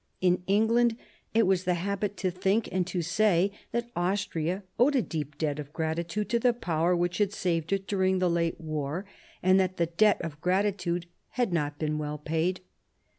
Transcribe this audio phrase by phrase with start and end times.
[0.19, 0.97] In England
[1.35, 5.59] it was the habit to think and to say that Austria owed a deep debt
[5.59, 9.05] of gratitude to the Power which had saved it during the late war,
[9.43, 11.99] and that H 98 MARIA THERESA chap, v the debt of gratitude had not been
[11.99, 12.61] well paid.